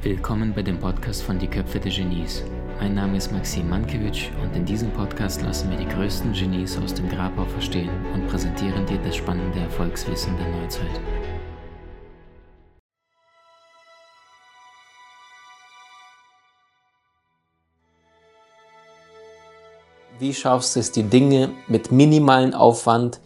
Willkommen 0.00 0.54
bei 0.54 0.62
dem 0.62 0.80
Podcast 0.80 1.22
von 1.24 1.38
Die 1.38 1.46
Köpfe 1.46 1.78
der 1.78 1.92
Genies. 1.92 2.42
Mein 2.80 2.94
Name 2.94 3.18
ist 3.18 3.30
Maxim 3.32 3.68
Mankewitsch 3.68 4.30
und 4.42 4.56
in 4.56 4.64
diesem 4.64 4.90
Podcast 4.92 5.42
lassen 5.42 5.68
wir 5.68 5.76
die 5.76 5.86
größten 5.86 6.32
Genies 6.32 6.78
aus 6.78 6.94
dem 6.94 7.06
Grabau 7.10 7.44
verstehen 7.44 7.90
und 8.14 8.26
präsentieren 8.28 8.86
dir 8.86 8.96
das 9.04 9.16
spannende 9.16 9.60
Erfolgswissen 9.60 10.34
der 10.38 10.48
Neuzeit. 10.48 11.00
Wie 20.18 20.32
schaffst 20.32 20.76
du 20.76 20.80
es, 20.80 20.92
die 20.92 21.02
Dinge 21.02 21.50
mit 21.68 21.92
minimalen 21.92 22.54
Aufwand 22.54 23.20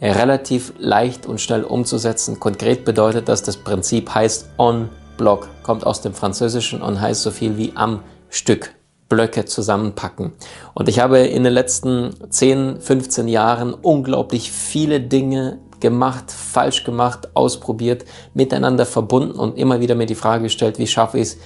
relativ 0.00 0.72
leicht 0.78 1.26
und 1.26 1.40
schnell 1.40 1.64
umzusetzen? 1.64 2.40
Konkret 2.40 2.84
bedeutet 2.84 3.28
das, 3.28 3.42
das 3.42 3.56
Prinzip 3.56 4.14
heißt 4.14 4.50
on 4.58 4.88
Block, 5.16 5.48
kommt 5.62 5.84
aus 5.84 6.00
dem 6.00 6.14
Französischen 6.14 6.80
und 6.80 7.00
heißt 7.00 7.22
so 7.22 7.30
viel 7.30 7.56
wie 7.56 7.72
am 7.74 8.00
Stück. 8.30 8.74
Blöcke 9.08 9.46
zusammenpacken. 9.46 10.32
Und 10.74 10.88
ich 10.88 11.00
habe 11.00 11.20
in 11.20 11.44
den 11.44 11.52
letzten 11.52 12.14
10, 12.28 12.80
15 12.80 13.26
Jahren 13.26 13.72
unglaublich 13.72 14.52
viele 14.52 15.00
Dinge 15.00 15.58
gemacht, 15.80 16.30
falsch 16.30 16.84
gemacht, 16.84 17.28
ausprobiert, 17.34 18.04
miteinander 18.34 18.84
verbunden 18.84 19.38
und 19.38 19.56
immer 19.56 19.80
wieder 19.80 19.94
mir 19.94 20.06
die 20.06 20.14
Frage 20.14 20.44
gestellt, 20.44 20.78
wie 20.78 20.86
schaffe 20.86 21.18
ich 21.18 21.28
es, 21.28 21.38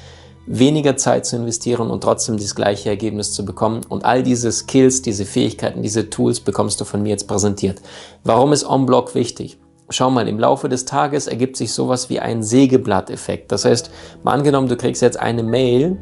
weniger 0.46 0.96
Zeit 0.96 1.26
zu 1.26 1.36
investieren 1.36 1.90
und 1.90 2.02
trotzdem 2.02 2.36
das 2.36 2.54
gleiche 2.54 2.88
Ergebnis 2.88 3.32
zu 3.32 3.44
bekommen. 3.44 3.82
Und 3.88 4.04
all 4.04 4.22
diese 4.22 4.50
Skills, 4.50 5.02
diese 5.02 5.24
Fähigkeiten, 5.24 5.82
diese 5.82 6.10
Tools 6.10 6.40
bekommst 6.40 6.80
du 6.80 6.84
von 6.84 7.02
mir 7.02 7.10
jetzt 7.10 7.28
präsentiert. 7.28 7.80
Warum 8.24 8.52
ist 8.52 8.64
On-Block 8.64 9.14
wichtig? 9.14 9.58
Schau 9.90 10.10
mal, 10.10 10.26
im 10.26 10.38
Laufe 10.38 10.68
des 10.68 10.84
Tages 10.84 11.26
ergibt 11.26 11.56
sich 11.56 11.72
sowas 11.72 12.08
wie 12.08 12.18
ein 12.18 12.42
Sägeblatt-Effekt. 12.42 13.52
Das 13.52 13.64
heißt, 13.64 13.90
mal 14.22 14.32
angenommen, 14.32 14.68
du 14.68 14.76
kriegst 14.76 15.02
jetzt 15.02 15.18
eine 15.18 15.42
Mail 15.42 15.98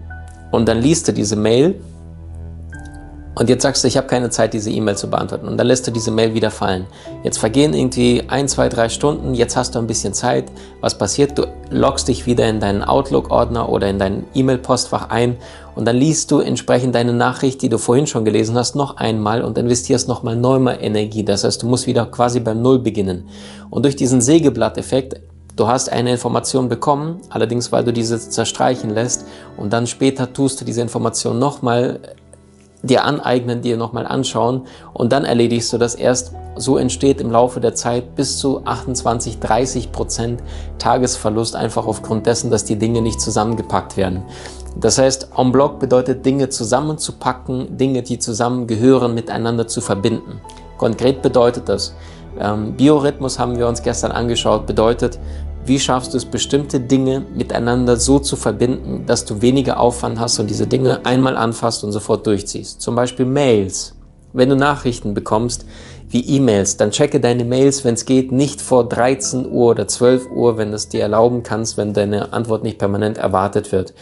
und 0.53 0.69
dann 0.69 0.81
liest 0.81 1.09
du 1.09 1.13
diese 1.13 1.37
Mail 1.37 1.81
und 3.37 3.49
jetzt 3.49 3.63
sagst 3.63 3.85
du, 3.85 3.89
ich 3.89 3.97
habe 3.97 4.09
keine 4.09 4.29
Zeit, 4.31 4.55
diese 4.55 4.71
E-Mail 4.71 4.97
zu 4.97 5.09
beantworten. 5.09 5.47
Und 5.47 5.57
dann 5.57 5.67
lässt 5.67 5.87
du 5.87 5.93
diese 5.93 6.11
Mail 6.11 6.35
wieder 6.35 6.51
fallen. 6.51 6.87
Jetzt 7.23 7.39
vergehen 7.39 7.75
irgendwie 7.75 8.25
ein, 8.27 8.49
zwei, 8.49 8.69
drei 8.69 8.89
Stunden. 8.89 9.35
Jetzt 9.35 9.57
hast 9.57 9.75
du 9.75 9.79
ein 9.79 9.87
bisschen 9.87 10.13
Zeit. 10.13 10.51
Was 10.81 10.99
passiert? 10.99 11.39
Du 11.39 11.47
loggst 11.71 12.09
dich 12.09 12.27
wieder 12.27 12.49
in 12.49 12.59
deinen 12.59 12.83
Outlook-Ordner 12.83 13.69
oder 13.69 13.89
in 13.89 14.01
dein 14.01 14.25
E-Mail-Postfach 14.35 15.11
ein 15.11 15.37
und 15.77 15.85
dann 15.85 15.97
liest 15.97 16.31
du 16.33 16.41
entsprechend 16.41 16.97
deine 16.97 17.13
Nachricht, 17.13 17.63
die 17.63 17.69
du 17.69 17.79
vorhin 17.79 18.09
schon 18.09 18.25
gelesen 18.25 18.57
hast, 18.57 18.75
noch 18.75 18.97
einmal 18.97 19.43
und 19.43 19.57
investierst 19.57 20.09
nochmal 20.09 20.35
neue 20.35 20.75
Energie. 20.75 21.25
Das 21.25 21.45
heißt, 21.45 21.63
du 21.63 21.67
musst 21.67 21.87
wieder 21.87 22.07
quasi 22.07 22.41
beim 22.41 22.61
Null 22.61 22.81
beginnen. 22.81 23.29
Und 23.71 23.85
durch 23.85 23.97
diesen 23.97 24.21
Sägeblatt-Effekt 24.21 25.21
Du 25.57 25.69
hast 25.69 25.93
eine 25.93 26.13
Information 26.13 26.71
bekommen, 26.71 27.21
allerdings 27.29 27.71
weil 27.71 27.85
du 27.85 27.93
diese 27.93 28.19
zerstreichen 28.19 28.89
lässt 28.89 29.27
und 29.59 29.75
dann 29.75 29.87
später 29.87 30.33
tust 30.33 30.59
du 30.61 30.65
diese 30.65 30.81
Information 30.81 31.39
nochmal 31.39 32.01
dir 32.83 33.05
aneignen, 33.05 33.61
dir 33.63 33.77
nochmal 33.77 34.07
anschauen 34.07 34.67
und 34.93 35.13
dann 35.13 35.25
erledigst 35.25 35.73
du 35.73 35.79
das 35.79 35.95
erst. 35.95 36.35
So 36.57 36.77
entsteht 36.77 37.21
im 37.21 37.31
Laufe 37.31 37.61
der 37.61 37.75
Zeit 37.75 38.17
bis 38.17 38.39
zu 38.39 38.63
28, 38.65 39.39
30 39.39 39.93
Prozent 39.93 40.43
Tagesverlust 40.79 41.57
einfach 41.57 41.87
aufgrund 41.87 42.27
dessen, 42.27 42.51
dass 42.51 42.65
die 42.65 42.77
Dinge 42.77 43.03
nicht 43.03 43.21
zusammengepackt 43.21 43.97
werden. 43.97 44.23
Das 44.77 44.99
heißt, 44.99 45.31
en 45.37 45.53
bloc 45.53 45.79
bedeutet 45.79 46.25
Dinge 46.25 46.49
zusammenzupacken, 46.49 47.77
Dinge, 47.77 48.03
die 48.03 48.19
zusammengehören, 48.19 49.15
miteinander 49.15 49.67
zu 49.67 49.81
verbinden. 49.81 50.41
Konkret 50.79 51.23
bedeutet 51.23 51.69
das, 51.69 51.95
ähm, 52.39 52.75
Biorhythmus 52.75 53.39
haben 53.39 53.59
wir 53.59 53.67
uns 53.67 53.83
gestern 53.83 54.13
angeschaut, 54.13 54.67
bedeutet, 54.67 55.19
wie 55.65 55.79
schaffst 55.79 56.15
du 56.15 56.17
es, 56.17 56.25
bestimmte 56.25 56.81
Dinge 56.81 57.25
miteinander 57.35 57.97
so 57.97 58.19
zu 58.19 58.37
verbinden, 58.37 59.05
dass 59.07 59.25
du 59.25 59.43
weniger 59.43 59.79
Aufwand 59.79 60.19
hast 60.19 60.39
und 60.39 60.49
diese 60.49 60.67
Dinge 60.67 61.05
einmal 61.05 61.37
anfasst 61.37 61.85
und 61.85 61.93
sofort 61.93 62.27
durchziehst? 62.27 62.81
Zum 62.81 62.95
Beispiel 62.95 63.27
Mails. 63.27 63.95
Wenn 64.33 64.49
du 64.49 64.57
Nachrichten 64.57 65.13
bekommst, 65.13 65.67
wie 66.09 66.21
E-Mails, 66.37 66.77
dann 66.77 66.93
checke 66.93 67.21
deine 67.21 67.45
Mails, 67.45 67.85
wenn 67.85 67.95
es 67.95 68.05
geht, 68.05 68.33
nicht 68.33 68.61
vor 68.61 68.89
13 68.89 69.47
Uhr 69.47 69.71
oder 69.71 69.87
12 69.87 70.31
Uhr, 70.31 70.57
wenn 70.57 70.71
du 70.71 70.77
es 70.77 70.89
dir 70.89 71.03
erlauben 71.03 71.43
kannst, 71.43 71.77
wenn 71.77 71.93
deine 71.93 72.33
Antwort 72.33 72.63
nicht 72.63 72.79
permanent 72.79 73.19
erwartet 73.19 73.71
wird. 73.71 73.95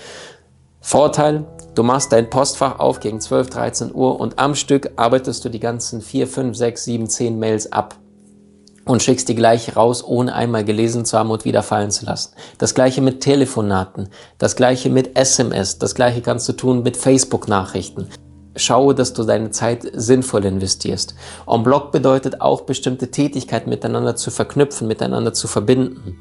Vorteil, 0.80 1.44
du 1.74 1.82
machst 1.82 2.12
dein 2.12 2.30
Postfach 2.30 2.78
auf 2.78 3.00
gegen 3.00 3.20
12, 3.20 3.50
13 3.50 3.94
Uhr 3.94 4.20
und 4.20 4.38
am 4.38 4.54
Stück 4.54 4.90
arbeitest 4.96 5.44
du 5.44 5.48
die 5.48 5.60
ganzen 5.60 6.00
4, 6.00 6.26
5, 6.26 6.56
6, 6.56 6.84
7, 6.84 7.06
10 7.08 7.38
Mails 7.38 7.72
ab 7.72 7.96
und 8.88 9.02
schickst 9.02 9.28
die 9.28 9.34
gleich 9.34 9.76
raus, 9.76 10.02
ohne 10.02 10.34
einmal 10.34 10.64
gelesen 10.64 11.04
zu 11.04 11.18
haben 11.18 11.30
und 11.30 11.44
wieder 11.44 11.62
fallen 11.62 11.90
zu 11.90 12.06
lassen. 12.06 12.32
Das 12.56 12.74
gleiche 12.74 13.02
mit 13.02 13.20
Telefonaten, 13.20 14.08
das 14.38 14.56
gleiche 14.56 14.88
mit 14.88 15.16
SMS, 15.16 15.78
das 15.78 15.94
gleiche 15.94 16.22
kannst 16.22 16.48
du 16.48 16.54
tun 16.54 16.82
mit 16.82 16.96
Facebook-Nachrichten. 16.96 18.08
Schaue, 18.56 18.94
dass 18.94 19.12
du 19.12 19.22
deine 19.22 19.50
Zeit 19.50 19.86
sinnvoll 19.92 20.44
investierst. 20.44 21.14
En 21.46 21.62
bloc 21.62 21.92
bedeutet 21.92 22.40
auch, 22.40 22.62
bestimmte 22.62 23.10
Tätigkeiten 23.10 23.70
miteinander 23.70 24.16
zu 24.16 24.30
verknüpfen, 24.30 24.88
miteinander 24.88 25.32
zu 25.32 25.46
verbinden. 25.46 26.18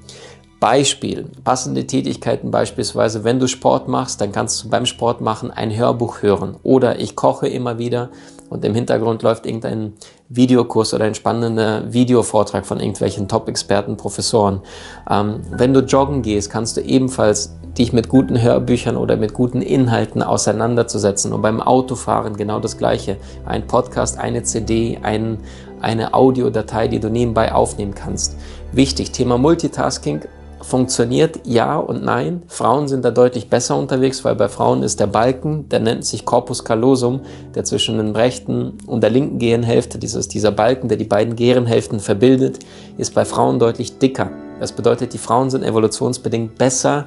Beispiel, 0.60 1.26
passende 1.44 1.86
Tätigkeiten 1.88 2.52
beispielsweise, 2.52 3.24
wenn 3.24 3.40
du 3.40 3.48
Sport 3.48 3.88
machst, 3.88 4.22
dann 4.22 4.32
kannst 4.32 4.64
du 4.64 4.70
beim 4.70 4.86
Sport 4.86 5.22
machen 5.22 5.52
ein 5.52 5.76
Hörbuch 5.76 6.22
hören 6.22 6.58
oder 6.64 7.00
ich 7.00 7.16
koche 7.16 7.48
immer 7.48 7.78
wieder 7.78 8.10
und 8.50 8.66
im 8.66 8.74
Hintergrund 8.74 9.22
läuft 9.24 9.46
irgendein 9.46 9.94
Videokurs 10.30 10.94
oder 10.94 11.06
ein 11.06 11.16
spannender 11.16 11.92
Videovortrag 11.94 12.66
von 12.66 12.80
irgendwelchen 12.80 13.28
Top-Experten, 13.28 13.98
Professoren. 13.98 14.62
Ähm, 15.10 15.42
wenn 15.52 15.74
du 15.74 15.82
joggen 15.82 16.22
gehst, 16.22 16.50
kannst 16.50 16.78
du 16.78 16.82
ebenfalls 16.82 17.58
dich 17.78 17.94
mit 17.94 18.10
guten 18.10 18.42
Hörbüchern 18.42 18.98
oder 18.98 19.18
mit 19.18 19.34
guten 19.34 19.62
Inhalten 19.62 20.24
auseinanderzusetzen 20.24 21.32
und 21.32 21.42
beim 21.42 21.62
Autofahren 21.62 22.36
genau 22.36 22.60
das 22.60 22.78
Gleiche. 22.78 23.18
Ein 23.46 23.68
Podcast, 23.68 24.18
eine 24.18 24.44
CD, 24.44 25.00
ein, 25.02 25.38
eine 25.80 26.14
Audiodatei, 26.14 26.88
die 26.88 27.00
du 27.00 27.10
nebenbei 27.10 27.54
aufnehmen 27.54 27.94
kannst. 27.94 28.36
Wichtig, 28.72 29.12
Thema 29.12 29.38
Multitasking 29.38 30.22
funktioniert 30.68 31.40
ja 31.46 31.78
und 31.78 32.04
nein. 32.04 32.44
Frauen 32.48 32.90
sind 32.90 33.06
da 33.06 33.12
deutlich 33.12 33.50
besser 33.50 33.78
unterwegs, 33.78 34.26
weil 34.26 34.36
bei 34.36 34.50
Frauen 34.50 34.84
ist 34.84 35.00
der 35.00 35.08
Balken, 35.08 35.70
der 35.70 35.80
nennt 35.80 36.06
sich 36.06 36.26
Corpus 36.26 36.66
callosum, 36.66 37.22
der 37.56 37.64
zwischen 37.64 37.98
den 37.98 38.14
rechten 38.16 38.74
und 38.86 39.02
der 39.02 39.10
linken 39.10 39.40
Gehirnhälfte, 39.40 39.98
dieses, 39.98 40.28
dieser 40.28 40.52
Balken, 40.52 40.90
der 40.90 40.98
die 40.98 41.06
beiden 41.06 41.38
Gehirnhälften 41.38 42.02
verbildet, 42.02 42.60
ist 42.98 43.16
bei 43.16 43.24
Frauen 43.24 43.60
deutlich 43.60 43.98
dicker. 43.98 44.30
Das 44.60 44.74
bedeutet, 44.74 45.14
die 45.14 45.18
Frauen 45.18 45.50
sind 45.50 45.64
evolutionsbedingt 45.64 46.58
besser, 46.58 47.06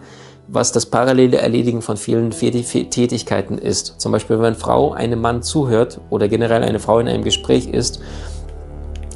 was 0.49 0.72
das 0.72 0.87
parallele 0.87 1.37
Erledigen 1.37 1.82
von 1.82 1.99
vielen 1.99 2.31
Tätigkeiten 2.31 3.59
ist. 3.59 4.00
Zum 4.00 4.10
Beispiel, 4.10 4.38
wenn 4.38 4.47
eine 4.47 4.56
Frau 4.56 4.93
einem 4.93 5.20
Mann 5.20 5.43
zuhört 5.43 6.00
oder 6.09 6.28
generell 6.28 6.65
eine 6.65 6.81
Frau 6.81 6.99
in 6.99 7.09
einem 7.09 7.25
Gespräch 7.25 7.69
ist 7.69 8.00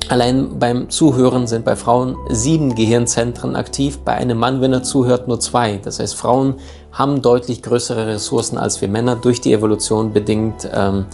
Allein 0.08 0.58
beim 0.58 0.90
Zuhören 0.90 1.46
sind 1.46 1.64
bei 1.64 1.76
Frauen 1.76 2.16
sieben 2.28 2.74
Gehirnzentren 2.74 3.56
aktiv, 3.56 3.98
bei 3.98 4.12
einem 4.12 4.38
Mann, 4.38 4.60
wenn 4.60 4.72
er 4.72 4.82
zuhört, 4.82 5.28
nur 5.28 5.40
zwei. 5.40 5.78
Das 5.82 5.98
heißt, 5.98 6.14
Frauen 6.14 6.56
haben 6.92 7.22
deutlich 7.22 7.62
größere 7.62 8.06
Ressourcen 8.06 8.58
als 8.58 8.80
wir 8.80 8.88
Männer 8.88 9.16
durch 9.16 9.40
die 9.40 9.52
Evolution 9.52 10.12
bedingt. 10.12 10.68
Ähm, 10.72 11.06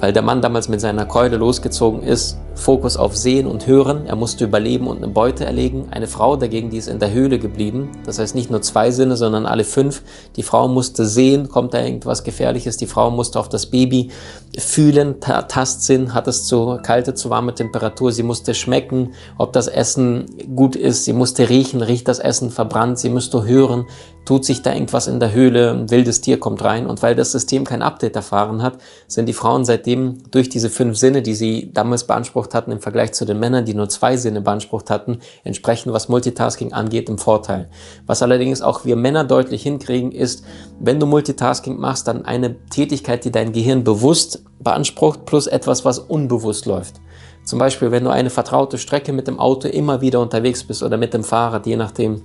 weil 0.00 0.12
der 0.12 0.22
Mann 0.22 0.40
damals 0.40 0.68
mit 0.68 0.80
seiner 0.80 1.06
Keule 1.06 1.36
losgezogen 1.36 2.02
ist, 2.02 2.38
Fokus 2.54 2.96
auf 2.96 3.16
Sehen 3.16 3.46
und 3.46 3.66
Hören, 3.66 4.06
er 4.06 4.16
musste 4.16 4.44
überleben 4.44 4.88
und 4.88 4.98
eine 4.98 5.08
Beute 5.08 5.44
erlegen. 5.44 5.86
Eine 5.90 6.08
Frau 6.08 6.36
dagegen, 6.36 6.70
die 6.70 6.76
ist 6.76 6.88
in 6.88 6.98
der 6.98 7.12
Höhle 7.12 7.38
geblieben, 7.38 7.90
das 8.04 8.18
heißt 8.18 8.34
nicht 8.34 8.50
nur 8.50 8.62
zwei 8.62 8.90
Sinne, 8.90 9.16
sondern 9.16 9.46
alle 9.46 9.64
fünf. 9.64 10.02
Die 10.36 10.42
Frau 10.42 10.66
musste 10.66 11.06
sehen, 11.06 11.48
kommt 11.48 11.72
da 11.74 11.82
irgendwas 11.82 12.24
Gefährliches, 12.24 12.76
die 12.76 12.86
Frau 12.86 13.10
musste 13.10 13.38
auf 13.38 13.48
das 13.48 13.66
Baby 13.66 14.10
fühlen, 14.58 15.20
Tastsinn, 15.20 16.14
hat 16.14 16.26
es 16.26 16.46
zu 16.46 16.78
kalte, 16.82 17.14
zu 17.14 17.30
warme 17.30 17.54
Temperatur, 17.54 18.10
sie 18.10 18.24
musste 18.24 18.54
schmecken, 18.54 19.12
ob 19.38 19.52
das 19.52 19.68
Essen 19.68 20.26
gut 20.56 20.74
ist, 20.74 21.04
sie 21.04 21.12
musste 21.12 21.48
riechen, 21.48 21.80
riecht 21.80 22.08
das 22.08 22.18
Essen 22.18 22.50
verbrannt, 22.50 22.98
sie 22.98 23.10
musste 23.10 23.44
hören, 23.44 23.86
tut 24.28 24.44
sich 24.44 24.60
da 24.60 24.74
irgendwas 24.74 25.06
in 25.06 25.20
der 25.20 25.32
Höhle, 25.32 25.70
ein 25.70 25.90
wildes 25.90 26.20
Tier 26.20 26.38
kommt 26.38 26.62
rein. 26.62 26.86
Und 26.86 27.02
weil 27.02 27.14
das 27.14 27.32
System 27.32 27.64
kein 27.64 27.80
Update 27.80 28.14
erfahren 28.14 28.62
hat, 28.62 28.76
sind 29.06 29.26
die 29.26 29.32
Frauen 29.32 29.64
seitdem 29.64 29.87
durch 29.96 30.48
diese 30.48 30.70
fünf 30.70 30.96
Sinne, 30.98 31.22
die 31.22 31.34
sie 31.34 31.70
damals 31.72 32.04
beansprucht 32.04 32.54
hatten 32.54 32.72
im 32.72 32.80
Vergleich 32.80 33.12
zu 33.12 33.24
den 33.24 33.38
Männern, 33.38 33.64
die 33.64 33.74
nur 33.74 33.88
zwei 33.88 34.16
Sinne 34.16 34.40
beansprucht 34.40 34.90
hatten, 34.90 35.18
entsprechend 35.44 35.92
was 35.92 36.08
Multitasking 36.08 36.72
angeht 36.72 37.08
im 37.08 37.18
Vorteil. 37.18 37.68
Was 38.06 38.22
allerdings 38.22 38.62
auch 38.62 38.84
wir 38.84 38.96
Männer 38.96 39.24
deutlich 39.24 39.62
hinkriegen, 39.62 40.12
ist, 40.12 40.44
wenn 40.80 41.00
du 41.00 41.06
Multitasking 41.06 41.78
machst, 41.78 42.08
dann 42.08 42.24
eine 42.24 42.56
Tätigkeit, 42.66 43.24
die 43.24 43.32
dein 43.32 43.52
Gehirn 43.52 43.84
bewusst 43.84 44.44
beansprucht, 44.60 45.24
plus 45.24 45.46
etwas, 45.46 45.84
was 45.84 45.98
unbewusst 45.98 46.66
läuft. 46.66 47.00
Zum 47.44 47.58
Beispiel, 47.58 47.90
wenn 47.90 48.04
du 48.04 48.10
eine 48.10 48.30
vertraute 48.30 48.76
Strecke 48.76 49.12
mit 49.12 49.26
dem 49.26 49.38
Auto 49.38 49.68
immer 49.68 50.00
wieder 50.00 50.20
unterwegs 50.20 50.64
bist 50.64 50.82
oder 50.82 50.98
mit 50.98 51.14
dem 51.14 51.24
Fahrrad, 51.24 51.66
je 51.66 51.76
nachdem, 51.76 52.22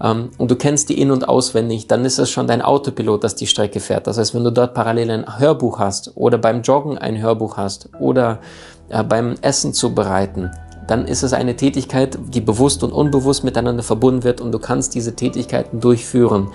ähm, 0.00 0.30
und 0.38 0.50
du 0.50 0.56
kennst 0.56 0.88
die 0.88 1.00
in- 1.00 1.10
und 1.10 1.28
auswendig, 1.28 1.88
dann 1.88 2.04
ist 2.04 2.18
es 2.18 2.30
schon 2.30 2.46
dein 2.46 2.62
Autopilot, 2.62 3.24
das 3.24 3.34
die 3.34 3.46
Strecke 3.46 3.80
fährt. 3.80 4.06
Das 4.06 4.18
heißt, 4.18 4.34
wenn 4.34 4.44
du 4.44 4.50
dort 4.50 4.74
parallel 4.74 5.10
ein 5.10 5.38
Hörbuch 5.38 5.78
hast 5.78 6.12
oder 6.16 6.38
beim 6.38 6.62
Joggen 6.62 6.98
ein 6.98 7.20
Hörbuch 7.20 7.56
hast 7.56 7.88
oder 7.98 8.40
äh, 8.88 9.02
beim 9.02 9.34
Essen 9.42 9.72
zubereiten, 9.72 10.50
dann 10.86 11.06
ist 11.06 11.22
es 11.22 11.32
eine 11.32 11.56
Tätigkeit, 11.56 12.18
die 12.34 12.40
bewusst 12.40 12.82
und 12.82 12.92
unbewusst 12.92 13.44
miteinander 13.44 13.82
verbunden 13.82 14.24
wird 14.24 14.40
und 14.40 14.52
du 14.52 14.58
kannst 14.58 14.94
diese 14.94 15.14
Tätigkeiten 15.14 15.80
durchführen 15.80 16.48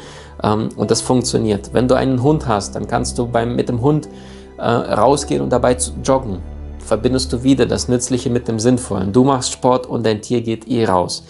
ähm, 0.43 0.69
und 0.75 0.91
das 0.91 1.01
funktioniert. 1.01 1.73
Wenn 1.73 1.87
du 1.87 1.95
einen 1.95 2.21
Hund 2.21 2.47
hast, 2.47 2.75
dann 2.75 2.87
kannst 2.87 3.17
du 3.17 3.27
beim, 3.27 3.55
mit 3.55 3.69
dem 3.69 3.81
Hund 3.81 4.09
äh, 4.57 4.63
rausgehen 4.63 5.41
und 5.41 5.49
dabei 5.51 5.77
joggen. 6.03 6.39
Verbindest 6.79 7.33
du 7.33 7.43
wieder 7.43 7.65
das 7.65 7.87
Nützliche 7.89 8.29
mit 8.29 8.47
dem 8.47 8.59
Sinnvollen. 8.59 9.11
Du 9.11 9.23
machst 9.23 9.51
Sport 9.51 9.87
und 9.87 10.05
dein 10.05 10.21
Tier 10.21 10.41
geht 10.41 10.67
eh 10.67 10.85
raus. 10.85 11.23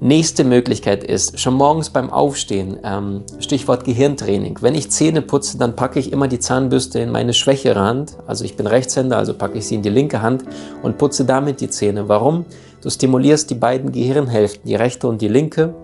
Nächste 0.00 0.44
Möglichkeit 0.44 1.02
ist, 1.02 1.40
schon 1.40 1.54
morgens 1.54 1.90
beim 1.90 2.10
Aufstehen, 2.10 2.78
ähm, 2.84 3.24
Stichwort 3.40 3.84
Gehirntraining. 3.84 4.58
Wenn 4.60 4.76
ich 4.76 4.92
Zähne 4.92 5.22
putze, 5.22 5.58
dann 5.58 5.74
packe 5.74 5.98
ich 5.98 6.12
immer 6.12 6.28
die 6.28 6.38
Zahnbürste 6.38 7.00
in 7.00 7.10
meine 7.10 7.34
schwächere 7.34 7.80
Hand. 7.80 8.16
Also 8.28 8.44
ich 8.44 8.56
bin 8.56 8.68
Rechtshänder, 8.68 9.16
also 9.16 9.34
packe 9.34 9.58
ich 9.58 9.66
sie 9.66 9.74
in 9.74 9.82
die 9.82 9.88
linke 9.88 10.22
Hand 10.22 10.44
und 10.84 10.98
putze 10.98 11.24
damit 11.24 11.60
die 11.60 11.68
Zähne. 11.68 12.08
Warum? 12.08 12.44
Du 12.80 12.90
stimulierst 12.90 13.50
die 13.50 13.56
beiden 13.56 13.90
Gehirnhälften, 13.90 14.68
die 14.68 14.76
rechte 14.76 15.08
und 15.08 15.20
die 15.20 15.26
linke 15.26 15.74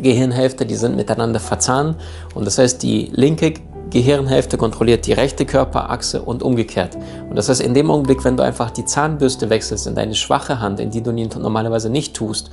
Gehirnhälfte, 0.00 0.66
die 0.66 0.74
sind 0.74 0.96
miteinander 0.96 1.38
verzahnt. 1.38 1.96
Und 2.34 2.44
das 2.44 2.58
heißt, 2.58 2.82
die 2.82 3.08
linke 3.12 3.54
Gehirnhälfte 3.90 4.58
kontrolliert 4.58 5.06
die 5.06 5.12
rechte 5.12 5.46
Körperachse 5.46 6.22
und 6.22 6.42
umgekehrt. 6.42 6.96
Und 7.30 7.36
das 7.36 7.48
heißt, 7.48 7.60
in 7.60 7.72
dem 7.72 7.90
Augenblick, 7.90 8.22
wenn 8.24 8.36
du 8.36 8.42
einfach 8.42 8.70
die 8.70 8.84
Zahnbürste 8.84 9.48
wechselst 9.48 9.86
in 9.86 9.94
deine 9.94 10.14
schwache 10.14 10.60
Hand, 10.60 10.78
in 10.80 10.90
die 10.90 11.02
du 11.02 11.12
normalerweise 11.12 11.88
nicht 11.88 12.14
tust, 12.14 12.50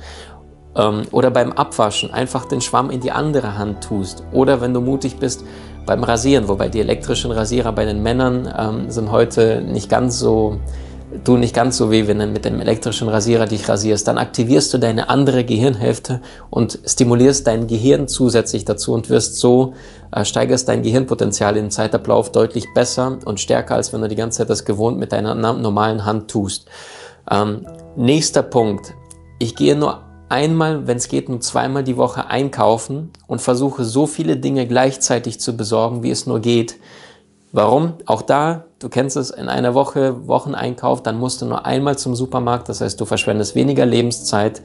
oder 1.10 1.30
beim 1.30 1.52
Abwaschen 1.52 2.12
einfach 2.12 2.44
den 2.44 2.60
Schwamm 2.60 2.90
in 2.90 3.00
die 3.00 3.12
andere 3.12 3.56
Hand 3.56 3.82
tust. 3.84 4.24
Oder 4.32 4.60
wenn 4.60 4.74
du 4.74 4.80
mutig 4.80 5.16
bist, 5.16 5.44
beim 5.86 6.02
Rasieren, 6.02 6.48
wobei 6.48 6.68
die 6.68 6.80
elektrischen 6.80 7.30
Rasierer 7.30 7.72
bei 7.72 7.84
den 7.84 8.02
Männern 8.02 8.52
ähm, 8.58 8.90
sind 8.90 9.10
heute 9.12 9.62
nicht 9.62 9.88
ganz 9.88 10.18
so, 10.18 10.58
tun 11.24 11.40
nicht 11.40 11.54
ganz 11.54 11.76
so 11.76 11.90
weh, 11.92 12.08
wenn 12.08 12.18
du 12.18 12.26
mit 12.26 12.44
dem 12.44 12.60
elektrischen 12.60 13.08
Rasierer 13.08 13.46
dich 13.46 13.68
rasierst. 13.68 14.06
Dann 14.08 14.18
aktivierst 14.18 14.74
du 14.74 14.78
deine 14.78 15.08
andere 15.08 15.44
Gehirnhälfte 15.44 16.20
und 16.50 16.80
stimulierst 16.84 17.46
dein 17.46 17.68
Gehirn 17.68 18.08
zusätzlich 18.08 18.64
dazu 18.64 18.92
und 18.92 19.08
wirst 19.08 19.36
so, 19.36 19.74
äh, 20.10 20.24
steigerst 20.24 20.68
dein 20.68 20.82
Gehirnpotenzial 20.82 21.56
im 21.56 21.70
Zeitablauf 21.70 22.32
deutlich 22.32 22.66
besser 22.74 23.18
und 23.24 23.38
stärker, 23.38 23.76
als 23.76 23.92
wenn 23.92 24.02
du 24.02 24.08
die 24.08 24.16
ganze 24.16 24.38
Zeit 24.38 24.50
das 24.50 24.64
gewohnt 24.64 24.98
mit 24.98 25.12
deiner 25.12 25.34
normalen 25.34 26.04
Hand 26.04 26.28
tust. 26.28 26.66
Ähm, 27.30 27.64
nächster 27.96 28.42
Punkt. 28.42 28.92
Ich 29.38 29.54
gehe 29.54 29.76
nur 29.76 30.05
einmal, 30.28 30.86
wenn 30.86 30.96
es 30.96 31.08
geht, 31.08 31.28
nur 31.28 31.40
zweimal 31.40 31.84
die 31.84 31.96
Woche 31.96 32.26
einkaufen 32.26 33.10
und 33.26 33.40
versuche 33.40 33.84
so 33.84 34.06
viele 34.06 34.36
Dinge 34.36 34.66
gleichzeitig 34.66 35.40
zu 35.40 35.56
besorgen, 35.56 36.02
wie 36.02 36.10
es 36.10 36.26
nur 36.26 36.40
geht. 36.40 36.76
Warum? 37.52 37.94
Auch 38.06 38.22
da, 38.22 38.64
du 38.78 38.90
kennst 38.90 39.16
es, 39.16 39.30
in 39.30 39.48
einer 39.48 39.72
Woche 39.74 40.28
Wocheneinkauf, 40.28 41.02
dann 41.02 41.18
musst 41.18 41.40
du 41.40 41.46
nur 41.46 41.64
einmal 41.64 41.96
zum 41.96 42.14
Supermarkt, 42.14 42.68
das 42.68 42.82
heißt, 42.82 43.00
du 43.00 43.06
verschwendest 43.06 43.54
weniger 43.54 43.86
Lebenszeit 43.86 44.60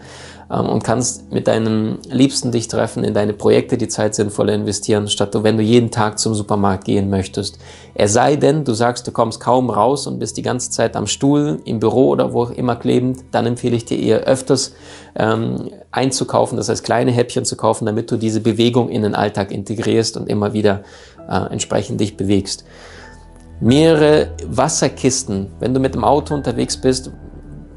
ähm, 0.51 0.67
und 0.67 0.83
kannst 0.83 1.31
mit 1.31 1.47
deinen 1.47 1.99
Liebsten 2.09 2.51
dich 2.51 2.67
treffen, 2.67 3.05
in 3.05 3.13
deine 3.13 3.31
Projekte 3.31 3.77
die 3.77 3.87
Zeit 3.87 4.13
sinnvoller 4.13 4.53
investieren, 4.53 5.07
statt 5.07 5.33
du, 5.33 5.43
wenn 5.43 5.55
du 5.55 5.63
jeden 5.63 5.91
Tag 5.91 6.19
zum 6.19 6.35
Supermarkt 6.35 6.83
gehen 6.83 7.09
möchtest. 7.09 7.57
Es 7.93 8.11
sei 8.11 8.35
denn, 8.35 8.65
du 8.65 8.73
sagst, 8.73 9.07
du 9.07 9.11
kommst 9.11 9.39
kaum 9.39 9.69
raus 9.69 10.07
und 10.07 10.19
bist 10.19 10.35
die 10.35 10.41
ganze 10.41 10.71
Zeit 10.71 10.97
am 10.97 11.07
Stuhl, 11.07 11.61
im 11.63 11.79
Büro 11.79 12.09
oder 12.09 12.33
wo 12.33 12.43
auch 12.43 12.51
immer 12.51 12.75
klebend, 12.75 13.19
dann 13.31 13.45
empfehle 13.45 13.77
ich 13.77 13.85
dir 13.85 13.97
eher 13.97 14.19
öfters 14.21 14.73
ähm, 15.15 15.69
einzukaufen, 15.91 16.57
das 16.57 16.67
heißt 16.67 16.83
kleine 16.83 17.11
Häppchen 17.11 17.45
zu 17.45 17.55
kaufen, 17.55 17.85
damit 17.85 18.11
du 18.11 18.17
diese 18.17 18.41
Bewegung 18.41 18.89
in 18.89 19.03
den 19.03 19.15
Alltag 19.15 19.51
integrierst 19.51 20.17
und 20.17 20.27
immer 20.27 20.51
wieder 20.51 20.83
äh, 21.29 21.49
entsprechend 21.49 22.01
dich 22.01 22.17
bewegst. 22.17 22.65
Mehrere 23.61 24.31
Wasserkisten, 24.47 25.47
wenn 25.59 25.73
du 25.73 25.79
mit 25.79 25.95
dem 25.95 26.03
Auto 26.03 26.33
unterwegs 26.33 26.75
bist 26.75 27.11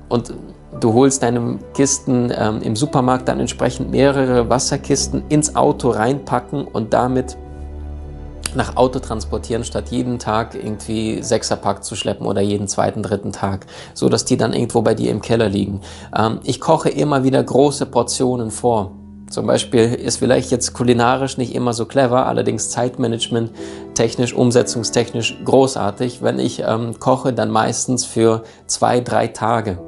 und 0.08 0.32
du 0.80 0.92
holst 0.92 1.22
deine 1.22 1.58
Kisten 1.74 2.32
ähm, 2.36 2.62
im 2.62 2.74
Supermarkt 2.74 3.28
dann 3.28 3.38
entsprechend 3.38 3.90
mehrere 3.90 4.48
Wasserkisten 4.48 5.22
ins 5.28 5.54
Auto 5.54 5.90
reinpacken 5.90 6.64
und 6.64 6.92
damit 6.92 7.36
nach 8.54 8.76
Auto 8.76 8.98
transportieren, 8.98 9.64
statt 9.64 9.88
jeden 9.90 10.18
Tag 10.18 10.54
irgendwie 10.54 11.22
Sechserpack 11.22 11.84
zu 11.84 11.96
schleppen 11.96 12.26
oder 12.26 12.40
jeden 12.40 12.68
zweiten, 12.68 13.02
dritten 13.02 13.32
Tag, 13.32 13.66
so 13.94 14.08
dass 14.08 14.24
die 14.24 14.36
dann 14.36 14.52
irgendwo 14.52 14.82
bei 14.82 14.94
dir 14.94 15.10
im 15.10 15.20
Keller 15.20 15.48
liegen. 15.48 15.80
Ähm, 16.16 16.40
ich 16.44 16.60
koche 16.60 16.88
immer 16.88 17.24
wieder 17.24 17.42
große 17.42 17.86
Portionen 17.86 18.50
vor. 18.50 18.92
Zum 19.34 19.48
Beispiel 19.48 19.92
ist 19.92 20.18
vielleicht 20.18 20.52
jetzt 20.52 20.74
kulinarisch 20.74 21.38
nicht 21.38 21.56
immer 21.56 21.72
so 21.72 21.86
clever, 21.86 22.26
allerdings 22.26 22.70
Zeitmanagement 22.70 23.50
technisch, 23.94 24.32
umsetzungstechnisch 24.32 25.36
großartig. 25.44 26.22
Wenn 26.22 26.38
ich 26.38 26.62
ähm, 26.64 27.00
koche, 27.00 27.32
dann 27.32 27.50
meistens 27.50 28.04
für 28.04 28.44
zwei, 28.68 29.00
drei 29.00 29.26
Tage. 29.26 29.80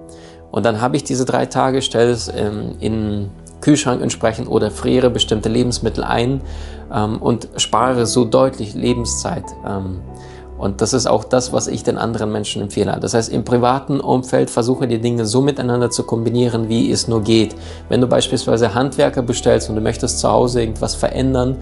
Und 0.50 0.66
dann 0.66 0.80
habe 0.80 0.96
ich 0.96 1.04
diese 1.04 1.24
drei 1.24 1.46
Tage, 1.46 1.80
stelle 1.80 2.10
es 2.10 2.26
ähm, 2.26 2.74
in 2.80 3.30
Kühlschrank 3.60 4.02
entsprechend 4.02 4.48
oder 4.48 4.72
friere 4.72 5.10
bestimmte 5.10 5.48
Lebensmittel 5.48 6.02
ein 6.02 6.40
ähm, 6.92 7.22
und 7.22 7.48
spare 7.56 8.06
so 8.06 8.24
deutlich 8.24 8.74
Lebenszeit. 8.74 9.44
Ähm, 9.64 10.00
und 10.58 10.80
das 10.80 10.92
ist 10.92 11.06
auch 11.06 11.24
das, 11.24 11.52
was 11.52 11.66
ich 11.66 11.82
den 11.82 11.98
anderen 11.98 12.32
Menschen 12.32 12.62
empfehle. 12.62 12.98
Das 13.00 13.14
heißt, 13.14 13.30
im 13.30 13.44
privaten 13.44 14.00
Umfeld 14.00 14.50
versuche 14.50 14.88
die 14.88 15.00
Dinge 15.00 15.26
so 15.26 15.40
miteinander 15.40 15.90
zu 15.90 16.04
kombinieren, 16.04 16.68
wie 16.68 16.90
es 16.90 17.08
nur 17.08 17.22
geht. 17.22 17.54
Wenn 17.88 18.00
du 18.00 18.06
beispielsweise 18.06 18.74
Handwerker 18.74 19.22
bestellst 19.22 19.68
und 19.68 19.76
du 19.76 19.82
möchtest 19.82 20.20
zu 20.20 20.30
Hause 20.30 20.60
irgendwas 20.60 20.94
verändern, 20.94 21.56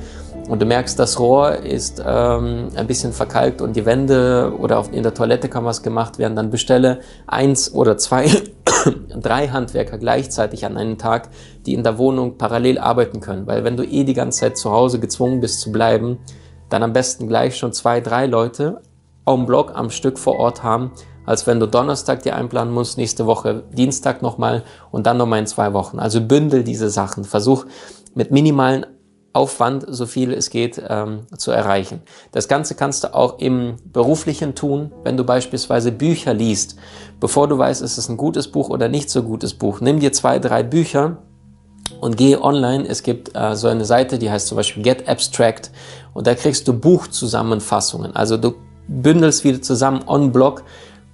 und 0.49 0.61
du 0.61 0.67
merkst, 0.67 0.99
das 0.99 1.19
Rohr 1.19 1.57
ist 1.57 2.03
ähm, 2.07 2.69
ein 2.75 2.87
bisschen 2.87 3.13
verkalkt 3.13 3.63
und 3.63 3.77
die 3.77 3.87
Wände 3.87 4.53
oder 4.59 4.79
auf, 4.79 4.93
in 4.93 5.03
der 5.03 5.15
Toilette 5.15 5.49
kann 5.49 5.65
was 5.65 5.83
gemacht 5.83 6.19
werden, 6.19 6.37
dann 6.37 6.51
bestelle 6.51 7.01
eins 7.27 7.73
oder 7.73 7.97
zwei, 7.97 8.31
drei 9.21 9.49
Handwerker 9.49 9.97
gleichzeitig 9.97 10.67
an 10.67 10.77
einem 10.77 10.99
Tag, 10.99 11.31
die 11.65 11.73
in 11.73 11.83
der 11.83 11.97
Wohnung 11.97 12.37
parallel 12.37 12.79
arbeiten 12.79 13.21
können. 13.21 13.47
Weil 13.47 13.65
wenn 13.65 13.79
du 13.79 13.85
eh 13.85 14.05
die 14.05 14.13
ganze 14.13 14.41
Zeit 14.41 14.59
zu 14.59 14.71
Hause 14.71 15.01
gezwungen 15.01 15.41
bist 15.41 15.61
zu 15.61 15.73
bleiben, 15.73 16.19
dann 16.75 16.83
am 16.83 16.93
besten 16.93 17.29
gleich 17.29 17.57
schon 17.57 17.73
zwei, 17.73 18.01
drei 18.01 18.27
Leute 18.27 18.83
am 19.25 19.47
Block 19.47 19.77
am 19.77 19.91
Stück 19.91 20.19
vor 20.19 20.41
Ort 20.41 20.65
haben, 20.65 20.91
als 21.25 21.47
wenn 21.47 21.61
du 21.61 21.69
Donnerstag 21.69 22.25
dir 22.25 22.35
einplanen 22.35 22.75
musst, 22.75 22.99
nächste 22.99 23.27
Woche 23.27 23.63
Dienstag 23.73 24.23
nochmal 24.23 24.65
und 24.91 25.07
dann 25.07 25.17
nochmal 25.17 25.39
in 25.39 25.47
zwei 25.47 25.73
Wochen. 25.73 26.01
Also 26.01 26.21
bündel 26.21 26.65
diese 26.65 26.91
Sachen. 26.91 27.23
Versuch 27.23 27.65
mit 28.17 28.33
minimalen 28.33 28.87
Aufwand, 29.33 29.85
so 29.89 30.07
viel 30.07 30.33
es 30.33 30.51
geht, 30.51 30.83
ähm, 30.89 31.21
zu 31.39 31.53
erreichen. 31.53 32.03
Das 32.33 32.49
Ganze 32.49 32.75
kannst 32.75 33.05
du 33.05 33.15
auch 33.15 33.39
im 33.39 33.77
beruflichen 33.85 34.57
tun, 34.57 34.91
wenn 35.05 35.17
du 35.17 35.23
beispielsweise 35.23 35.93
Bücher 35.93 36.35
liest. 36.35 36.77
Bevor 37.21 37.47
du 37.47 37.57
weißt, 37.57 37.83
ist 37.83 37.99
es 37.99 38.09
ein 38.09 38.17
gutes 38.17 38.49
Buch 38.49 38.69
oder 38.69 38.89
nicht 38.89 39.11
so 39.11 39.23
gutes 39.23 39.55
Buch, 39.55 39.81
nimm 39.81 40.01
dir 40.01 40.13
zwei, 40.13 40.41
drei 40.41 40.65
Bücher 40.65 41.19
und 42.01 42.17
gehe 42.17 42.43
online. 42.43 42.87
Es 42.87 43.03
gibt 43.03 43.35
äh, 43.35 43.57
so 43.57 43.69
eine 43.69 43.85
Seite, 43.85 44.19
die 44.19 44.31
heißt 44.31 44.49
zum 44.49 44.57
Beispiel 44.57 44.83
Get 44.83 45.09
Abstract 45.09 45.71
und 46.13 46.27
da 46.27 46.35
kriegst 46.35 46.69
du 46.69 46.73
Buchzusammenfassungen. 46.73 48.15
Also 48.15 48.37
du 48.37 48.55
bündelst 48.89 49.45
wieder 49.45 49.63
zusammen 49.63 50.03
on 50.07 50.33
Blog 50.33 50.65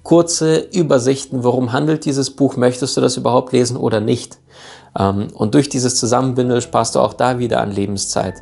kurze 0.03 0.57
Übersichten, 0.57 1.43
worum 1.43 1.73
handelt 1.73 2.05
dieses 2.05 2.31
Buch, 2.31 2.57
möchtest 2.57 2.97
du 2.97 3.01
das 3.01 3.17
überhaupt 3.17 3.53
lesen 3.53 3.77
oder 3.77 3.99
nicht. 3.99 4.39
Ähm, 4.97 5.27
und 5.33 5.53
durch 5.53 5.69
dieses 5.69 5.95
Zusammenbündeln 5.95 6.61
sparst 6.61 6.95
du 6.95 6.99
auch 6.99 7.13
da 7.13 7.39
wieder 7.39 7.61
an 7.61 7.71
Lebenszeit. 7.71 8.35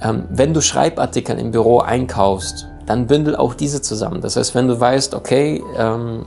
Ähm, 0.00 0.26
wenn 0.30 0.54
du 0.54 0.60
Schreibartikel 0.60 1.38
im 1.38 1.50
Büro 1.50 1.80
einkaufst, 1.80 2.68
dann 2.86 3.06
bündel 3.06 3.34
auch 3.34 3.54
diese 3.54 3.82
zusammen. 3.82 4.20
Das 4.20 4.36
heißt, 4.36 4.54
wenn 4.54 4.68
du 4.68 4.78
weißt, 4.78 5.14
okay, 5.14 5.62
ähm, 5.76 6.24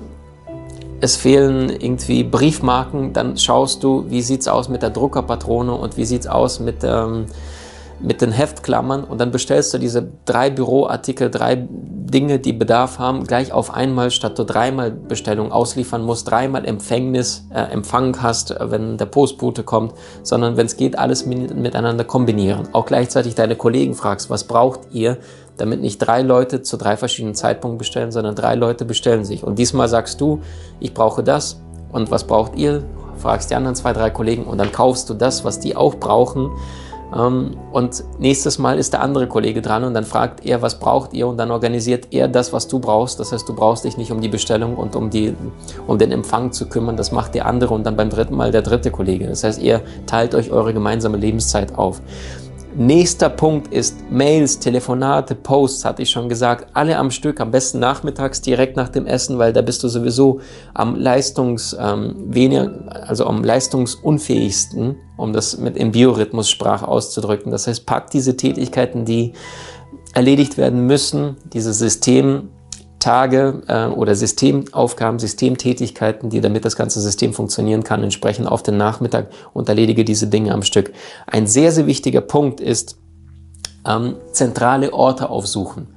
es 1.01 1.15
fehlen 1.15 1.69
irgendwie 1.69 2.23
Briefmarken, 2.23 3.13
dann 3.13 3.37
schaust 3.37 3.83
du, 3.83 4.05
wie 4.09 4.21
sieht 4.21 4.41
es 4.41 4.47
aus 4.47 4.69
mit 4.69 4.81
der 4.81 4.89
Druckerpatrone 4.89 5.73
und 5.73 5.97
wie 5.97 6.05
sieht 6.05 6.21
es 6.21 6.27
aus 6.27 6.59
mit, 6.59 6.83
ähm, 6.83 7.25
mit 8.01 8.21
den 8.21 8.31
Heftklammern 8.31 9.03
und 9.03 9.19
dann 9.19 9.31
bestellst 9.31 9.73
du 9.73 9.77
diese 9.77 10.07
drei 10.25 10.49
Büroartikel, 10.49 11.29
drei 11.29 11.67
Dinge, 12.09 12.39
die 12.39 12.53
Bedarf 12.53 12.97
haben, 12.97 13.25
gleich 13.25 13.51
auf 13.51 13.73
einmal, 13.73 14.09
statt 14.09 14.39
du 14.39 14.43
dreimal 14.43 14.89
Bestellung 14.91 15.51
ausliefern 15.51 16.03
musst, 16.03 16.29
dreimal 16.29 16.65
Empfängnis, 16.65 17.45
äh, 17.53 17.61
Empfang 17.71 18.21
hast, 18.21 18.51
äh, 18.51 18.71
wenn 18.71 18.97
der 18.97 19.05
Postbote 19.05 19.63
kommt, 19.63 19.93
sondern 20.23 20.57
wenn 20.57 20.65
es 20.65 20.77
geht, 20.77 20.97
alles 20.97 21.25
miteinander 21.25 22.03
kombinieren. 22.03 22.69
Auch 22.71 22.85
gleichzeitig 22.85 23.35
deine 23.35 23.55
Kollegen 23.55 23.95
fragst, 23.95 24.29
was 24.29 24.45
braucht 24.45 24.79
ihr, 24.91 25.17
damit 25.59 25.81
nicht 25.81 25.97
drei 25.99 26.21
Leute 26.21 26.61
zu 26.61 26.77
drei 26.77 26.97
verschiedenen 26.97 27.35
Zeitpunkten 27.35 27.77
bestellen, 27.77 28.11
sondern 28.11 28.35
drei 28.35 28.55
Leute 28.55 28.85
bestellen 28.85 29.25
sich. 29.25 29.43
Und 29.43 29.59
diesmal 29.59 29.87
sagst 29.87 30.21
du, 30.21 30.41
ich 30.79 30.93
brauche 30.93 31.23
das 31.23 31.61
und 31.91 32.11
was 32.11 32.25
braucht 32.25 32.55
ihr? 32.55 32.83
Fragst 33.17 33.51
die 33.51 33.55
anderen 33.55 33.75
zwei, 33.75 33.93
drei 33.93 34.09
Kollegen 34.09 34.45
und 34.45 34.57
dann 34.57 34.71
kaufst 34.71 35.09
du 35.09 35.13
das, 35.13 35.43
was 35.43 35.59
die 35.59 35.75
auch 35.75 35.95
brauchen 35.95 36.51
ähm, 37.15 37.57
und 37.71 38.03
nächstes 38.19 38.59
Mal 38.59 38.77
ist 38.77 38.93
der 38.93 39.01
andere 39.01 39.27
Kollege 39.27 39.61
dran 39.61 39.83
und 39.83 39.93
dann 39.93 40.05
fragt 40.05 40.45
er, 40.45 40.61
was 40.61 40.79
braucht 40.79 41.13
ihr? 41.13 41.27
Und 41.27 41.37
dann 41.37 41.51
organisiert 41.51 42.07
er 42.11 42.27
das, 42.27 42.53
was 42.53 42.67
du 42.67 42.79
brauchst. 42.79 43.19
Das 43.19 43.31
heißt, 43.31 43.47
du 43.49 43.55
brauchst 43.55 43.83
dich 43.83 43.97
nicht 43.97 44.11
um 44.11 44.21
die 44.21 44.27
Bestellung 44.27 44.75
und 44.75 44.95
um, 44.95 45.09
die, 45.09 45.33
um 45.87 45.97
den 45.97 46.11
Empfang 46.11 46.51
zu 46.51 46.67
kümmern. 46.67 46.97
Das 46.97 47.11
macht 47.11 47.33
der 47.33 47.45
andere 47.45 47.73
und 47.73 47.85
dann 47.85 47.95
beim 47.95 48.09
dritten 48.09 48.35
Mal 48.35 48.51
der 48.51 48.61
dritte 48.61 48.91
Kollege. 48.91 49.27
Das 49.27 49.43
heißt, 49.43 49.61
ihr 49.61 49.81
teilt 50.05 50.35
euch 50.35 50.51
eure 50.51 50.73
gemeinsame 50.73 51.17
Lebenszeit 51.17 51.77
auf. 51.77 52.01
Nächster 52.75 53.29
Punkt 53.29 53.73
ist 53.73 54.11
Mails, 54.11 54.59
Telefonate, 54.59 55.33
Posts, 55.33 55.85
hatte 55.85 56.03
ich 56.03 56.11
schon 56.11 56.29
gesagt, 56.29 56.67
alle 56.73 56.97
am 56.97 57.09
Stück, 57.09 57.39
am 57.39 57.49
besten 57.49 57.79
nachmittags 57.79 58.41
direkt 58.41 58.77
nach 58.77 58.89
dem 58.89 59.07
Essen, 59.07 59.39
weil 59.39 59.53
da 59.53 59.63
bist 59.63 59.83
du 59.83 59.87
sowieso 59.87 60.39
am 60.75 60.95
Leistungs, 60.95 61.75
ähm, 61.79 62.15
weniger, 62.27 62.71
also 63.07 63.25
am 63.25 63.43
leistungsunfähigsten, 63.43 64.97
um 65.17 65.33
das 65.33 65.57
mit 65.57 65.77
im 65.77 65.91
Biorhythmus-Sprach 65.91 66.83
auszudrücken. 66.83 67.51
Das 67.51 67.65
heißt, 67.65 67.87
pack 67.87 68.11
diese 68.11 68.37
Tätigkeiten, 68.37 69.03
die 69.03 69.33
erledigt 70.13 70.57
werden 70.57 70.85
müssen, 70.85 71.37
diese 71.51 71.73
System, 71.73 72.49
Tage 72.99 73.61
äh, 73.67 73.85
oder 73.87 74.15
Systemaufgaben, 74.15 75.19
Systemtätigkeiten, 75.19 76.29
die 76.29 76.41
damit 76.41 76.65
das 76.65 76.75
ganze 76.75 77.01
System 77.01 77.33
funktionieren 77.33 77.83
kann, 77.83 78.03
entsprechend 78.03 78.47
auf 78.47 78.61
den 78.61 78.77
Nachmittag 78.77 79.27
und 79.53 79.69
erledige 79.69 80.03
diese 80.05 80.27
Dinge 80.27 80.53
am 80.53 80.63
Stück. 80.63 80.91
Ein 81.25 81.47
sehr, 81.47 81.71
sehr 81.71 81.87
wichtiger 81.87 82.21
Punkt 82.21 82.59
ist, 82.59 82.97
ähm, 83.87 84.15
zentrale 84.31 84.93
Orte 84.93 85.29
aufsuchen. 85.29 85.87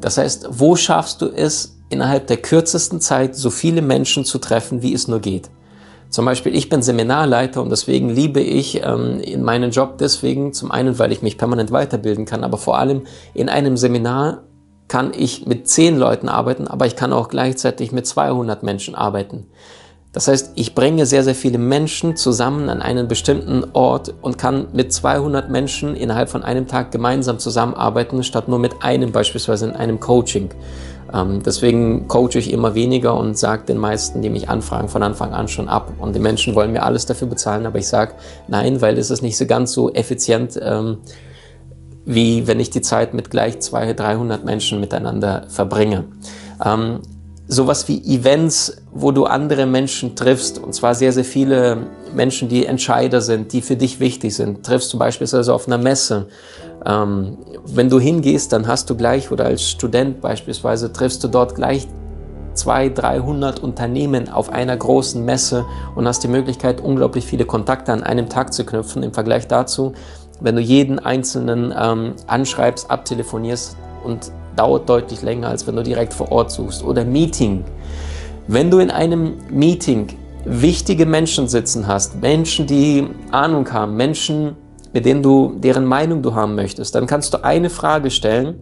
Das 0.00 0.18
heißt, 0.18 0.48
wo 0.50 0.76
schaffst 0.76 1.22
du 1.22 1.26
es, 1.26 1.76
innerhalb 1.88 2.26
der 2.26 2.38
kürzesten 2.38 3.00
Zeit 3.00 3.36
so 3.36 3.50
viele 3.50 3.80
Menschen 3.82 4.24
zu 4.24 4.38
treffen, 4.38 4.82
wie 4.82 4.92
es 4.92 5.08
nur 5.08 5.20
geht? 5.20 5.50
Zum 6.08 6.24
Beispiel, 6.24 6.54
ich 6.54 6.68
bin 6.68 6.82
Seminarleiter 6.82 7.60
und 7.60 7.70
deswegen 7.70 8.08
liebe 8.08 8.40
ich 8.40 8.82
ähm, 8.82 9.20
in 9.20 9.42
meinen 9.42 9.70
Job 9.70 9.98
deswegen, 9.98 10.52
zum 10.52 10.70
einen, 10.70 10.98
weil 10.98 11.12
ich 11.12 11.20
mich 11.20 11.36
permanent 11.36 11.72
weiterbilden 11.72 12.24
kann, 12.24 12.44
aber 12.44 12.58
vor 12.58 12.78
allem 12.78 13.02
in 13.34 13.48
einem 13.48 13.76
Seminar 13.76 14.44
kann 14.88 15.12
ich 15.16 15.46
mit 15.46 15.68
zehn 15.68 15.96
Leuten 15.96 16.28
arbeiten, 16.28 16.68
aber 16.68 16.86
ich 16.86 16.96
kann 16.96 17.12
auch 17.12 17.28
gleichzeitig 17.28 17.92
mit 17.92 18.06
200 18.06 18.62
Menschen 18.62 18.94
arbeiten. 18.94 19.46
Das 20.12 20.28
heißt, 20.28 20.52
ich 20.54 20.74
bringe 20.74 21.04
sehr, 21.04 21.24
sehr 21.24 21.34
viele 21.34 21.58
Menschen 21.58 22.16
zusammen 22.16 22.70
an 22.70 22.80
einen 22.80 23.06
bestimmten 23.06 23.64
Ort 23.74 24.14
und 24.22 24.38
kann 24.38 24.68
mit 24.72 24.90
200 24.90 25.50
Menschen 25.50 25.94
innerhalb 25.94 26.30
von 26.30 26.42
einem 26.42 26.66
Tag 26.66 26.90
gemeinsam 26.90 27.38
zusammenarbeiten, 27.38 28.22
statt 28.22 28.48
nur 28.48 28.58
mit 28.58 28.82
einem 28.82 29.12
beispielsweise 29.12 29.66
in 29.66 29.72
einem 29.72 30.00
Coaching. 30.00 30.48
Ähm, 31.12 31.42
deswegen 31.44 32.08
coache 32.08 32.38
ich 32.38 32.50
immer 32.50 32.74
weniger 32.74 33.14
und 33.14 33.36
sage 33.36 33.64
den 33.66 33.76
meisten, 33.76 34.22
die 34.22 34.30
mich 34.30 34.48
anfragen, 34.48 34.88
von 34.88 35.02
Anfang 35.02 35.34
an 35.34 35.48
schon 35.48 35.68
ab. 35.68 35.92
Und 35.98 36.14
die 36.14 36.20
Menschen 36.20 36.54
wollen 36.54 36.72
mir 36.72 36.84
alles 36.84 37.04
dafür 37.04 37.28
bezahlen, 37.28 37.66
aber 37.66 37.78
ich 37.78 37.88
sage 37.88 38.14
nein, 38.48 38.80
weil 38.80 38.96
es 38.96 39.10
ist 39.10 39.20
nicht 39.20 39.36
so 39.36 39.44
ganz 39.44 39.72
so 39.72 39.92
effizient. 39.92 40.58
Ähm, 40.62 40.96
wie 42.06 42.46
wenn 42.46 42.60
ich 42.60 42.70
die 42.70 42.80
Zeit 42.80 43.12
mit 43.12 43.30
gleich 43.30 43.60
200, 43.60 43.98
300 43.98 44.44
Menschen 44.44 44.80
miteinander 44.80 45.44
verbringe. 45.48 46.04
Ähm, 46.64 47.00
sowas 47.48 47.86
wie 47.88 47.98
Events, 47.98 48.76
wo 48.92 49.10
du 49.10 49.24
andere 49.24 49.66
Menschen 49.66 50.16
triffst, 50.16 50.58
und 50.58 50.72
zwar 50.74 50.94
sehr, 50.94 51.12
sehr 51.12 51.24
viele 51.24 51.78
Menschen, 52.14 52.48
die 52.48 52.64
Entscheider 52.64 53.20
sind, 53.20 53.52
die 53.52 53.60
für 53.60 53.76
dich 53.76 54.00
wichtig 54.00 54.34
sind, 54.34 54.64
triffst 54.64 54.92
du 54.92 54.98
beispielsweise 54.98 55.52
auf 55.52 55.66
einer 55.66 55.78
Messe. 55.78 56.28
Ähm, 56.84 57.38
wenn 57.66 57.90
du 57.90 57.98
hingehst, 57.98 58.52
dann 58.52 58.68
hast 58.68 58.88
du 58.88 58.96
gleich, 58.96 59.30
oder 59.30 59.46
als 59.46 59.68
Student 59.68 60.20
beispielsweise, 60.20 60.92
triffst 60.92 61.22
du 61.24 61.28
dort 61.28 61.56
gleich 61.56 61.88
200, 62.54 62.98
300 63.02 63.60
Unternehmen 63.60 64.28
auf 64.28 64.50
einer 64.50 64.76
großen 64.76 65.24
Messe 65.24 65.66
und 65.94 66.06
hast 66.08 66.24
die 66.24 66.28
Möglichkeit, 66.28 66.80
unglaublich 66.80 67.26
viele 67.26 67.44
Kontakte 67.44 67.92
an 67.92 68.02
einem 68.02 68.28
Tag 68.28 68.52
zu 68.52 68.64
knüpfen. 68.64 69.02
Im 69.02 69.12
Vergleich 69.12 69.46
dazu 69.46 69.92
wenn 70.40 70.56
du 70.56 70.60
jeden 70.60 70.98
einzelnen 70.98 71.72
ähm, 71.78 72.14
anschreibst, 72.26 72.90
abtelefonierst 72.90 73.76
und 74.04 74.30
dauert 74.56 74.88
deutlich 74.88 75.22
länger, 75.22 75.48
als 75.48 75.66
wenn 75.66 75.76
du 75.76 75.82
direkt 75.82 76.14
vor 76.14 76.32
Ort 76.32 76.50
suchst. 76.50 76.82
Oder 76.84 77.04
Meeting. 77.04 77.64
Wenn 78.48 78.70
du 78.70 78.78
in 78.78 78.90
einem 78.90 79.34
Meeting 79.50 80.08
wichtige 80.44 81.06
Menschen 81.06 81.48
sitzen 81.48 81.86
hast, 81.86 82.20
Menschen, 82.20 82.66
die 82.66 83.08
Ahnung 83.32 83.70
haben, 83.72 83.96
Menschen, 83.96 84.56
mit 84.92 85.04
denen 85.04 85.22
du, 85.22 85.56
deren 85.58 85.84
Meinung 85.84 86.22
du 86.22 86.34
haben 86.34 86.54
möchtest, 86.54 86.94
dann 86.94 87.06
kannst 87.06 87.34
du 87.34 87.42
eine 87.44 87.68
Frage 87.68 88.10
stellen 88.10 88.54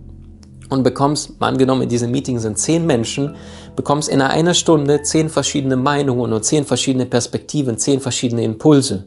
und 0.70 0.82
bekommst, 0.82 1.38
mal 1.40 1.48
angenommen, 1.48 1.82
in 1.82 1.88
diesem 1.88 2.10
Meeting 2.10 2.38
sind 2.38 2.58
zehn 2.58 2.86
Menschen, 2.86 3.36
bekommst 3.76 4.08
in 4.08 4.22
einer 4.22 4.54
Stunde 4.54 5.02
zehn 5.02 5.28
verschiedene 5.28 5.76
Meinungen 5.76 6.32
und 6.32 6.44
zehn 6.44 6.64
verschiedene 6.64 7.06
Perspektiven, 7.06 7.76
zehn 7.76 8.00
verschiedene 8.00 8.42
Impulse. 8.42 9.06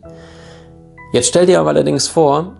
Jetzt 1.17 1.29
stell 1.29 1.47
dir 1.47 1.59
aber 1.59 1.69
allerdings 1.69 2.07
vor, 2.07 2.57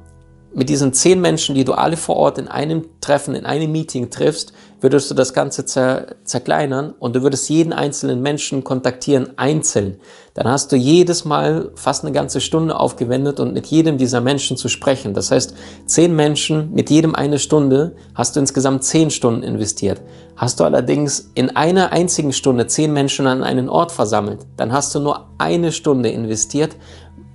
mit 0.51 0.67
diesen 0.69 0.91
zehn 0.91 1.21
Menschen, 1.21 1.53
die 1.53 1.63
du 1.63 1.73
alle 1.73 1.95
vor 1.95 2.15
Ort 2.15 2.39
in 2.39 2.47
einem 2.47 2.87
Treffen, 3.01 3.35
in 3.35 3.45
einem 3.45 3.71
Meeting 3.71 4.09
triffst, 4.09 4.51
würdest 4.81 5.11
du 5.11 5.13
das 5.13 5.35
Ganze 5.35 5.65
zer 5.65 6.15
zerkleinern 6.23 6.95
und 6.97 7.15
du 7.15 7.21
würdest 7.21 7.47
jeden 7.49 7.71
einzelnen 7.71 8.23
Menschen 8.23 8.63
kontaktieren, 8.63 9.37
einzeln. 9.37 9.99
Dann 10.33 10.47
hast 10.47 10.71
du 10.71 10.75
jedes 10.75 11.23
Mal 11.23 11.69
fast 11.75 12.03
eine 12.03 12.13
ganze 12.13 12.41
Stunde 12.41 12.79
aufgewendet 12.79 13.39
und 13.39 13.53
mit 13.53 13.67
jedem 13.67 13.99
dieser 13.99 14.21
Menschen 14.21 14.57
zu 14.57 14.69
sprechen. 14.69 15.13
Das 15.13 15.29
heißt, 15.29 15.53
zehn 15.85 16.15
Menschen, 16.15 16.73
mit 16.73 16.89
jedem 16.89 17.13
eine 17.13 17.37
Stunde, 17.37 17.95
hast 18.15 18.35
du 18.35 18.39
insgesamt 18.39 18.83
zehn 18.83 19.11
Stunden 19.11 19.43
investiert. 19.43 20.01
Hast 20.35 20.59
du 20.59 20.63
allerdings 20.63 21.29
in 21.35 21.55
einer 21.55 21.91
einzigen 21.91 22.33
Stunde 22.33 22.65
zehn 22.65 22.91
Menschen 22.93 23.27
an 23.27 23.43
einen 23.43 23.69
Ort 23.69 23.91
versammelt, 23.91 24.39
dann 24.57 24.73
hast 24.73 24.95
du 24.95 24.99
nur 24.99 25.27
eine 25.37 25.71
Stunde 25.71 26.09
investiert 26.09 26.75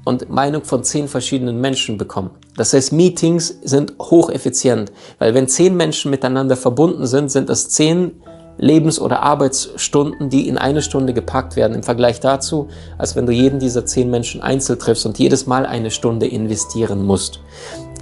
und 0.05 0.31
Meinung 0.31 0.65
von 0.65 0.85
zehn 0.85 1.09
verschiedenen 1.09 1.61
Menschen 1.61 1.99
bekommen. 1.99 2.31
Das 2.57 2.73
heißt, 2.73 2.93
Meetings 2.93 3.59
sind 3.63 3.95
hocheffizient, 3.99 4.93
weil 5.19 5.35
wenn 5.35 5.49
zehn 5.49 5.77
Menschen 5.77 6.11
miteinander 6.11 6.57
verbunden 6.57 7.07
sind, 7.07 7.31
sind 7.31 7.49
es 7.51 7.69
zehn 7.71 8.23
Lebens- 8.59 9.01
oder 9.01 9.23
Arbeitsstunden, 9.23 10.29
die 10.29 10.47
in 10.49 10.59
eine 10.59 10.83
Stunde 10.83 11.15
gepackt 11.15 11.57
werden, 11.57 11.75
im 11.75 11.83
Vergleich 11.83 12.21
dazu, 12.21 12.69
als 12.99 13.17
wenn 13.17 13.27
du 13.27 13.33
jeden 13.33 13.59
dieser 13.59 13.87
zehn 13.87 14.11
Menschen 14.11 14.43
einzeln 14.43 14.79
triffst 14.79 15.07
und 15.07 15.19
jedes 15.19 15.47
Mal 15.47 15.65
eine 15.65 15.91
Stunde 15.91 16.27
investieren 16.27 17.03
musst. 17.05 17.41